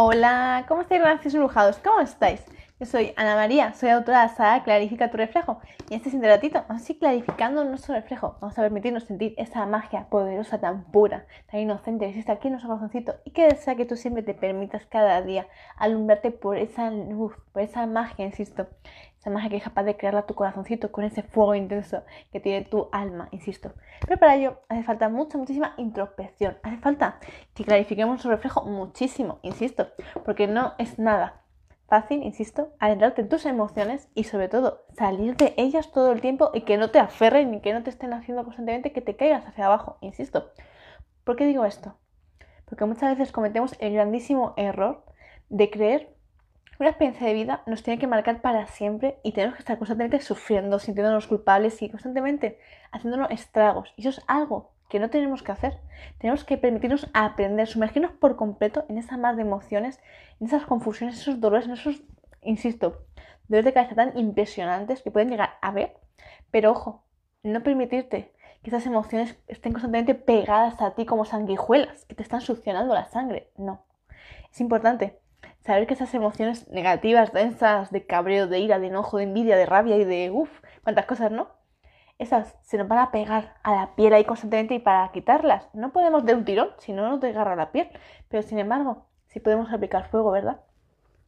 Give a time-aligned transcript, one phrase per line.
[0.00, 1.80] Hola, ¿cómo estáis, gracias embrujados?
[1.82, 2.40] ¿Cómo estáis?
[2.78, 5.58] Yo soy Ana María, soy autora de la saga Clarifica tu reflejo
[5.90, 8.36] y en este siguiente ratito vamos a ir clarificando nuestro reflejo.
[8.40, 12.52] Vamos a permitirnos sentir esa magia poderosa, tan pura, tan inocente que existe aquí en
[12.52, 16.92] nuestro corazoncito y que desea que tú siempre te permitas cada día alumbrarte por esa
[16.92, 18.68] luz, por esa magia, insisto.
[19.18, 22.64] Esa magia que es capaz de crearla tu corazoncito con ese fuego intenso que tiene
[22.64, 23.72] tu alma, insisto.
[24.06, 26.56] Pero para ello hace falta mucha, muchísima introspección.
[26.62, 27.18] Hace falta
[27.54, 29.88] que clarifiquemos nuestro reflejo muchísimo, insisto,
[30.24, 31.42] porque no es nada
[31.88, 36.50] fácil, insisto, adentrarte en tus emociones y sobre todo salir de ellas todo el tiempo
[36.52, 39.46] y que no te aferren ni que no te estén haciendo constantemente que te caigas
[39.46, 40.52] hacia abajo, insisto.
[41.24, 41.96] ¿Por qué digo esto?
[42.66, 45.04] Porque muchas veces cometemos el grandísimo error
[45.48, 46.14] de creer
[46.78, 50.20] una experiencia de vida nos tiene que marcar para siempre y tenemos que estar constantemente
[50.20, 52.60] sufriendo, sintiéndonos culpables y constantemente
[52.92, 53.92] haciéndonos estragos.
[53.96, 55.80] Y eso es algo que no tenemos que hacer.
[56.18, 60.00] Tenemos que permitirnos aprender, sumergirnos por completo en esa mar de emociones,
[60.40, 62.00] en esas confusiones, esos dolores, en esos,
[62.42, 63.04] insisto,
[63.48, 65.96] dolores de cabeza tan impresionantes que pueden llegar a ver.
[66.52, 67.04] Pero ojo,
[67.42, 72.40] no permitirte que esas emociones estén constantemente pegadas a ti como sanguijuelas, que te están
[72.40, 73.50] succionando la sangre.
[73.56, 73.84] No.
[74.50, 75.18] Es importante
[75.60, 79.66] saber que esas emociones negativas, densas, de cabreo, de ira, de enojo, de envidia, de
[79.66, 80.50] rabia y de uff,
[80.82, 81.58] cuántas cosas, ¿no?
[82.18, 85.92] esas se nos van a pegar a la piel ahí constantemente y para quitarlas no
[85.92, 87.88] podemos de un tirón, si no nos desgarra la piel.
[88.28, 90.60] Pero sin embargo, sí podemos aplicar fuego, ¿verdad?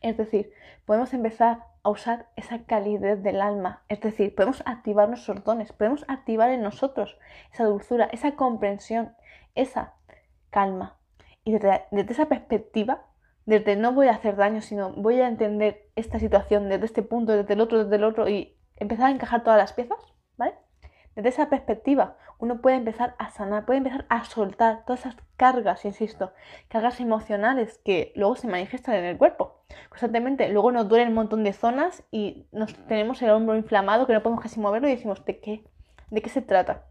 [0.00, 0.52] Es decir,
[0.84, 6.04] podemos empezar a usar esa calidez del alma, es decir, podemos activar nuestros dones, podemos
[6.08, 7.16] activar en nosotros
[7.52, 9.14] esa dulzura, esa comprensión,
[9.54, 9.94] esa
[10.50, 10.96] calma.
[11.44, 13.02] Y desde, desde esa perspectiva,
[13.46, 17.32] desde no voy a hacer daño, sino voy a entender esta situación desde este punto,
[17.32, 19.98] desde el otro, desde el otro y empezar a encajar todas las piezas,
[20.36, 20.54] ¿vale?
[21.14, 25.84] Desde esa perspectiva, uno puede empezar a sanar, puede empezar a soltar todas esas cargas,
[25.84, 26.32] insisto,
[26.68, 29.62] cargas emocionales que luego se manifiestan en el cuerpo.
[29.88, 34.12] Constantemente, luego nos duelen un montón de zonas y nos tenemos el hombro inflamado que
[34.12, 35.64] no podemos casi moverlo y decimos, ¿de qué?
[36.10, 36.84] ¿De qué se trata?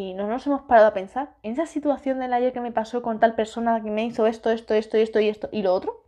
[0.00, 3.02] Y no nos hemos parado a pensar en esa situación del ayer que me pasó
[3.02, 6.06] con tal persona que me hizo esto, esto, esto esto y esto y lo otro.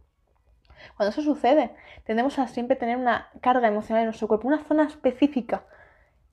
[0.97, 4.85] Cuando eso sucede, tendemos a siempre tener una carga emocional en nuestro cuerpo, una zona
[4.85, 5.67] específica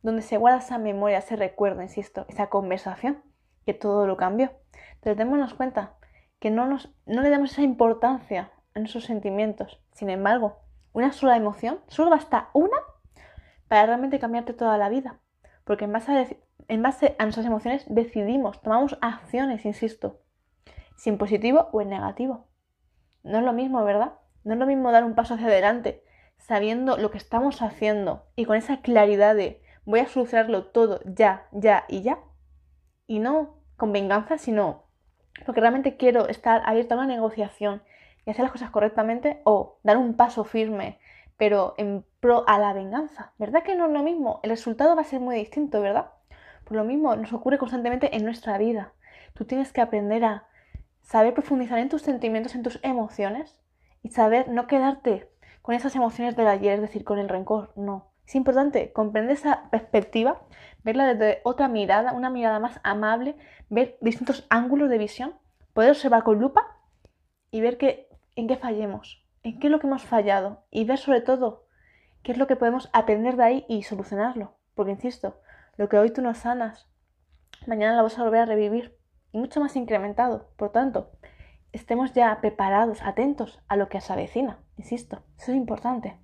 [0.02, 3.22] donde se guarda esa memoria, ese recuerdo, insisto, esa conversación,
[3.66, 4.54] que todo lo cambió.
[4.94, 5.96] Entonces démonos cuenta
[6.40, 9.82] que no, nos, no le damos esa importancia a nuestros sentimientos.
[9.92, 10.62] Sin embargo,
[10.94, 12.78] una sola emoción, solo basta una
[13.68, 15.20] para realmente cambiarte toda la vida.
[15.66, 16.26] Porque en base a,
[16.70, 20.22] en base a nuestras emociones decidimos, tomamos acciones, insisto,
[20.96, 22.48] si en positivo o en negativo.
[23.24, 24.14] No es lo mismo, ¿verdad?
[24.44, 26.04] No es lo mismo dar un paso hacia adelante
[26.38, 31.48] sabiendo lo que estamos haciendo y con esa claridad de voy a solucionarlo todo ya,
[31.52, 32.20] ya y ya.
[33.08, 34.84] Y no con venganza, sino
[35.46, 37.82] porque realmente quiero estar abierta a una negociación
[38.26, 41.00] y hacer las cosas correctamente o dar un paso firme,
[41.38, 43.34] pero en pro a la venganza.
[43.38, 44.40] ¿Verdad que no es lo mismo?
[44.44, 46.12] El resultado va a ser muy distinto, ¿verdad?
[46.70, 48.94] Por lo mismo nos ocurre constantemente en nuestra vida.
[49.34, 50.46] Tú tienes que aprender a
[51.02, 53.60] saber profundizar en tus sentimientos, en tus emociones
[54.04, 55.32] y saber no quedarte
[55.64, 58.12] con esas emociones del ayer, es decir, con el rencor, no.
[58.24, 60.44] Es importante comprender esa perspectiva,
[60.84, 63.36] verla desde otra mirada, una mirada más amable,
[63.70, 65.34] ver distintos ángulos de visión,
[65.74, 66.78] poder observar con lupa
[67.50, 71.00] y ver que, en qué fallemos, en qué es lo que hemos fallado y ver
[71.00, 71.66] sobre todo
[72.22, 74.54] qué es lo que podemos aprender de ahí y solucionarlo.
[74.76, 75.42] Porque, insisto,
[75.80, 76.90] lo que hoy tú no sanas,
[77.66, 78.98] mañana lo vas a volver a revivir
[79.32, 80.52] y mucho más incrementado.
[80.58, 81.10] Por tanto,
[81.72, 84.60] estemos ya preparados, atentos a lo que se avecina.
[84.76, 86.20] Insisto, eso es importante.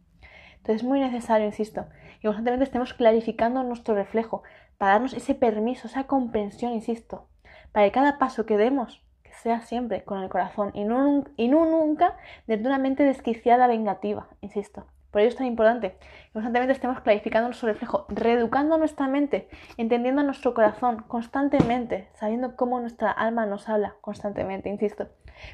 [0.58, 1.86] Entonces es muy necesario, insisto,
[2.20, 4.44] que constantemente estemos clarificando nuestro reflejo
[4.78, 7.30] para darnos ese permiso, esa comprensión, insisto,
[7.72, 11.48] para que cada paso que demos que sea siempre con el corazón y no, y
[11.48, 14.86] no nunca desde una mente desquiciada vengativa, insisto.
[15.16, 20.24] Por ello es tan importante que constantemente estemos clarificando nuestro reflejo, reeducando nuestra mente, entendiendo
[20.24, 25.08] nuestro corazón constantemente, sabiendo cómo nuestra alma nos habla constantemente, insisto.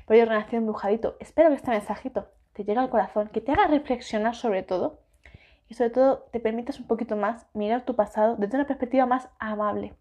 [0.08, 3.68] Por ello, Renación Brujadito, espero que este mensajito te llegue al corazón, que te haga
[3.68, 5.02] reflexionar sobre todo
[5.70, 9.30] y sobre todo te permitas un poquito más mirar tu pasado desde una perspectiva más
[9.38, 9.94] amable.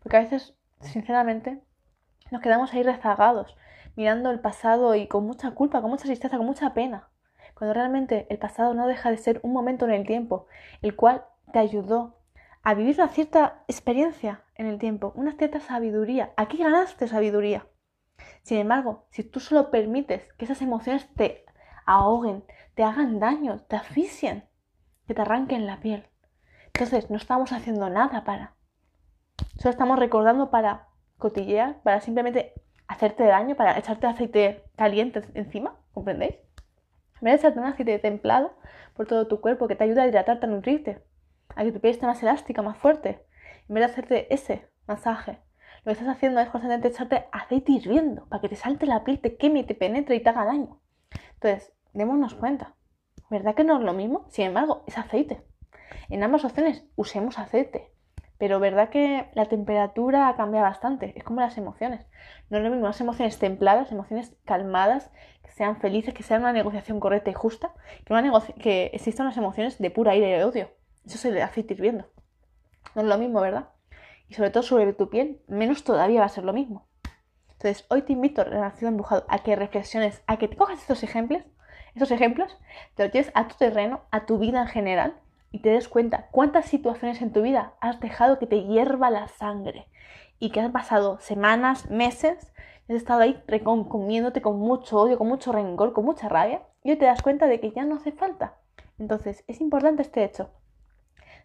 [0.00, 1.60] Porque a veces, sinceramente,
[2.30, 3.56] nos quedamos ahí rezagados,
[3.96, 7.08] mirando el pasado y con mucha culpa, con mucha tristeza, con mucha pena.
[7.62, 10.48] Cuando realmente el pasado no deja de ser un momento en el tiempo,
[10.80, 12.18] el cual te ayudó
[12.64, 16.32] a vivir una cierta experiencia en el tiempo, una cierta sabiduría.
[16.36, 17.64] Aquí ganaste sabiduría.
[18.42, 21.44] Sin embargo, si tú solo permites que esas emociones te
[21.86, 22.42] ahoguen,
[22.74, 24.42] te hagan daño, te asfixien,
[25.06, 26.08] que te arranquen la piel.
[26.74, 28.56] Entonces, no estamos haciendo nada para.
[29.58, 32.54] Solo estamos recordando para cotillear, para simplemente
[32.88, 36.34] hacerte daño, para echarte aceite caliente encima, ¿comprendéis?
[37.22, 38.52] En vez de echarte un aceite templado
[38.96, 41.04] por todo tu cuerpo que te ayuda a hidratarte, a nutrirte,
[41.54, 43.24] a que tu piel esté más elástica, más fuerte,
[43.68, 45.38] en vez de hacerte ese masaje,
[45.84, 49.20] lo que estás haciendo es constantemente echarte aceite hirviendo para que te salte la piel,
[49.20, 50.80] te queme, te penetre y te haga daño.
[51.34, 52.74] Entonces, démonos cuenta.
[53.30, 54.26] ¿Verdad que no es lo mismo?
[54.28, 55.44] Sin embargo, es aceite.
[56.08, 57.91] En ambas opciones usemos aceite.
[58.42, 61.12] Pero verdad que la temperatura cambia bastante.
[61.14, 62.04] Es como las emociones.
[62.50, 65.12] No es lo mismo las emociones templadas, emociones calmadas,
[65.44, 67.72] que sean felices, que sean una negociación correcta y justa,
[68.04, 70.70] que, una que existan unas emociones de pura ira y odio.
[71.06, 72.06] Eso se le aceite hirviendo.
[72.96, 73.68] No es lo mismo, ¿verdad?
[74.28, 76.88] y sobre todo sobre tu piel, menos todavía va a ser lo mismo.
[77.52, 81.44] Entonces, hoy te invito, Renacido Embrujado, a que reflexiones, a que te estos ejemplos,
[81.94, 82.58] estos ejemplos,
[82.96, 85.14] te los lleves a tu terreno, a tu vida en general,
[85.52, 89.28] y te des cuenta cuántas situaciones en tu vida has dejado que te hierva la
[89.28, 89.86] sangre
[90.38, 92.52] y que has pasado semanas, meses,
[92.88, 93.40] has estado ahí
[93.88, 97.46] comiéndote con mucho odio, con mucho rencor, con mucha rabia, y hoy te das cuenta
[97.46, 98.56] de que ya no hace falta.
[98.98, 100.50] Entonces, es importante este hecho.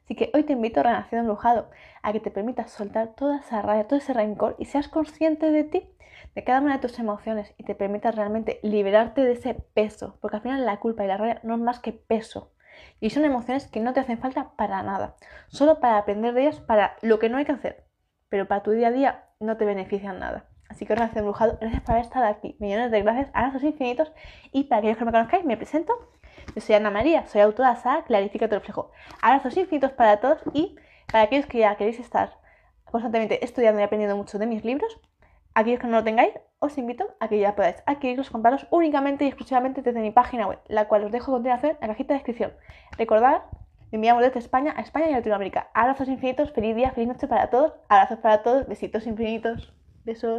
[0.03, 1.69] Así que hoy te invito, Renacido Embrujado,
[2.01, 5.65] a que te permitas soltar toda esa rabia, todo ese rencor y seas consciente de
[5.65, 5.89] ti,
[6.33, 10.37] de cada una de tus emociones y te permitas realmente liberarte de ese peso, porque
[10.37, 12.51] al final la culpa y la rabia no es más que peso.
[12.99, 15.15] Y son emociones que no te hacen falta para nada,
[15.47, 17.85] solo para aprender de ellas para lo que no hay que hacer,
[18.29, 20.49] pero para tu día a día no te benefician nada.
[20.69, 22.55] Así que Renacido Embrujado, gracias por haber estado aquí.
[22.59, 24.11] Millones de gracias, abrazos infinitos.
[24.51, 25.93] Y para aquellos que me conozcáis, me presento.
[26.55, 28.91] Yo soy Ana María, soy autora de Saga Clarifica tu reflejo.
[29.21, 30.39] Abrazos infinitos para todos.
[30.53, 30.75] Y
[31.11, 32.37] para aquellos que ya queréis estar
[32.83, 34.99] constantemente estudiando y aprendiendo mucho de mis libros,
[35.53, 39.27] aquellos que no lo tengáis, os invito a que ya podáis adquirirlos, comprarlos únicamente y
[39.27, 42.19] exclusivamente desde mi página web, la cual os dejo a continuación en la cajita de
[42.19, 42.51] descripción.
[42.97, 43.43] Recordad,
[43.91, 45.69] enviamos desde España a España y Latinoamérica.
[45.73, 49.73] Abrazos infinitos, feliz día, feliz noche para todos, abrazos para todos, besitos infinitos,
[50.03, 50.35] besos.